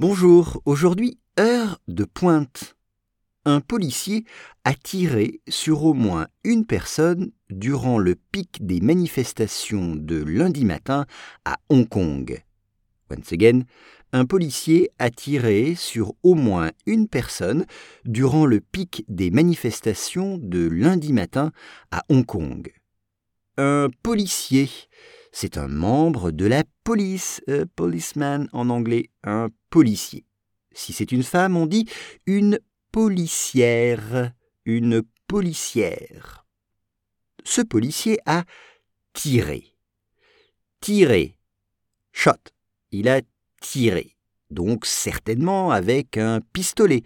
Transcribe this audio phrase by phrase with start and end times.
[0.00, 2.74] Bonjour, aujourd'hui, heure de pointe.
[3.44, 4.24] Un policier
[4.64, 11.06] a tiré sur au moins une personne durant le pic des manifestations de lundi matin
[11.44, 12.42] à Hong Kong.
[13.08, 13.60] Once again,
[14.12, 17.64] un policier a tiré sur au moins une personne
[18.04, 21.52] durant le pic des manifestations de lundi matin
[21.92, 22.72] à Hong Kong.
[23.58, 24.68] Un policier,
[25.36, 30.24] c'est un membre de la police, euh, policeman en anglais, un policier.
[30.72, 31.88] Si c'est une femme, on dit
[32.24, 32.60] une
[32.92, 34.32] policière,
[34.64, 36.46] une policière.
[37.42, 38.44] Ce policier a
[39.12, 39.76] tiré.
[40.80, 41.36] Tiré.
[42.12, 42.52] Shot.
[42.92, 43.20] Il a
[43.60, 44.16] tiré.
[44.50, 47.02] Donc certainement avec un pistolet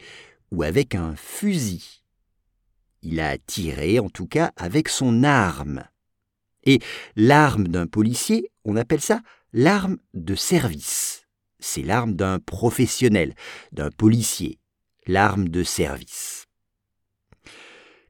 [0.50, 2.04] ou avec un fusil.
[3.00, 5.82] Il a tiré en tout cas avec son arme.
[6.64, 6.80] Et
[7.16, 9.20] l'arme d'un policier, on appelle ça
[9.52, 11.26] l'arme de service.
[11.60, 13.34] C'est l'arme d'un professionnel,
[13.72, 14.58] d'un policier,
[15.06, 16.46] l'arme de service.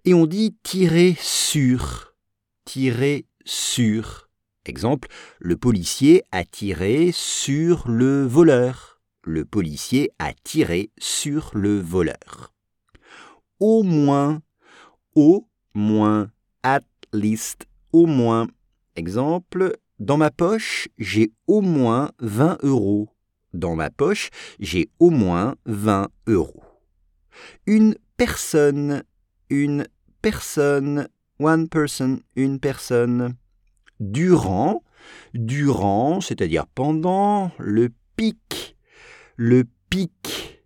[0.05, 2.15] Et on dit tirer sur,
[2.65, 4.29] tirer sur.
[4.65, 9.01] Exemple, le policier a tiré sur le voleur.
[9.23, 12.55] Le policier a tiré sur le voleur.
[13.61, 14.43] Au moins,
[15.15, 16.31] au moins,
[16.63, 17.67] at least,
[17.99, 18.47] au moins.
[18.95, 23.09] Exemple, dans ma poche, j'ai au moins 20 euros.
[23.55, 26.63] Dans ma poche, j'ai au moins 20 euros.
[27.67, 29.03] Une personne,
[29.51, 29.89] une
[30.23, 31.09] personne,
[31.41, 33.35] one person, une personne.
[33.99, 34.85] Durant,
[35.35, 38.77] durant, c'est-à-dire pendant le pic,
[39.35, 40.63] le pic,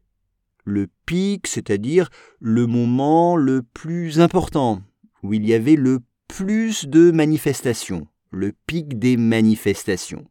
[0.67, 4.83] le pic, c'est-à-dire le moment le plus important,
[5.22, 6.00] où il y avait le
[6.33, 10.25] plus de manifestations, le pic des manifestations.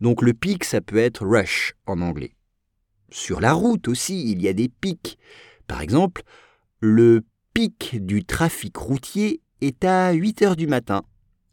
[0.00, 2.34] Donc le pic, ça peut être rush en anglais.
[3.10, 5.18] Sur la route aussi, il y a des pics.
[5.66, 6.22] Par exemple,
[6.80, 11.02] le pic du trafic routier est à 8 heures du matin.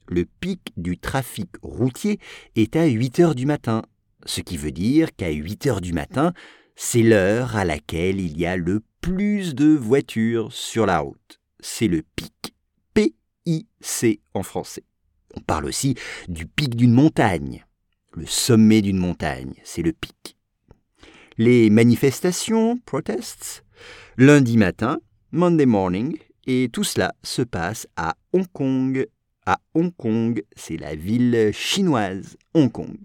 [0.07, 2.21] Le pic du trafic routier
[2.55, 3.81] est à 8 heures du matin,
[4.25, 6.31] ce qui veut dire qu'à 8 heures du matin,
[6.77, 11.41] c'est l'heure à laquelle il y a le plus de voitures sur la route.
[11.59, 12.34] C'est le pic.
[13.45, 14.83] P-I-C en français.
[15.35, 15.95] On parle aussi
[16.27, 17.65] du pic d'une montagne.
[18.13, 20.37] Le sommet d'une montagne, c'est le pic.
[21.37, 23.63] Les manifestations, protests,
[24.17, 24.99] lundi matin,
[25.31, 26.17] Monday morning,
[26.47, 29.07] et tout cela se passe à Hong Kong.
[29.45, 32.97] À Hong Kong, c'est la ville chinoise, Hong Kong.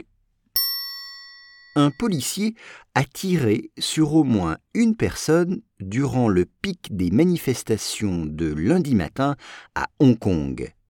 [1.76, 2.54] Un policier
[2.94, 9.36] a tiré sur au moins une personne durant le pic des manifestations de lundi matin
[9.76, 10.72] à Hong Kong.